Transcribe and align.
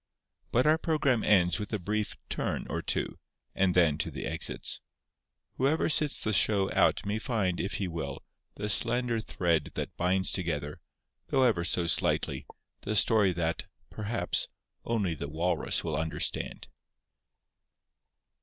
But 0.51 0.65
our 0.65 0.79
programme 0.79 1.23
ends 1.23 1.59
with 1.59 1.71
a 1.71 1.77
brief 1.77 2.17
"turn" 2.27 2.65
or 2.71 2.81
two; 2.81 3.19
and 3.53 3.75
then 3.75 3.99
to 3.99 4.09
the 4.09 4.25
exits. 4.25 4.79
Whoever 5.57 5.89
sits 5.89 6.23
the 6.23 6.33
show 6.33 6.71
out 6.71 7.05
may 7.05 7.19
find, 7.19 7.59
if 7.59 7.73
he 7.73 7.87
will, 7.87 8.23
the 8.55 8.67
slender 8.67 9.19
thread 9.19 9.65
that 9.75 9.95
binds 9.97 10.31
together, 10.31 10.81
though 11.27 11.43
ever 11.43 11.63
so 11.63 11.85
slightly, 11.85 12.47
the 12.81 12.95
story 12.95 13.31
that, 13.33 13.65
perhaps, 13.91 14.47
only 14.85 15.13
the 15.13 15.29
Walrus 15.29 15.83
will 15.83 15.95
understand. 15.95 16.67